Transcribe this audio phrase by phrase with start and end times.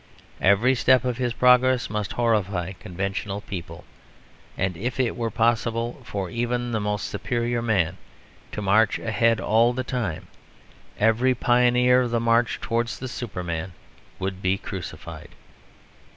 [0.41, 3.83] Every step of his progress must horrify conventional people;
[4.57, 7.97] and if it were possible for even the most superior man
[8.53, 10.25] to march ahead all the time,
[10.97, 13.73] every pioneer of the march towards the Superman
[14.17, 15.35] would be crucified."